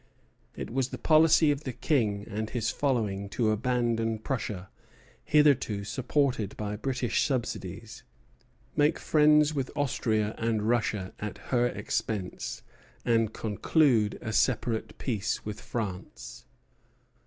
It 0.55 0.71
was 0.71 0.89
the 0.89 0.97
policy 0.97 1.51
of 1.51 1.63
the 1.63 1.71
King 1.73 2.25
and 2.27 2.49
his 2.49 2.71
following 2.71 3.29
to 3.29 3.51
abandon 3.51 4.17
Prussia, 4.17 4.71
hitherto 5.23 5.83
supported 5.83 6.57
by 6.57 6.75
British 6.75 7.21
subsidies, 7.23 8.01
make 8.75 8.97
friends 8.97 9.53
with 9.53 9.69
Austria 9.77 10.33
and 10.39 10.63
Russia 10.63 11.13
at 11.19 11.37
her 11.53 11.67
expense, 11.67 12.63
and 13.05 13.31
conclude 13.31 14.17
a 14.23 14.33
separate 14.33 14.97
peace 14.97 15.45
with 15.45 15.61
France. 15.61 16.45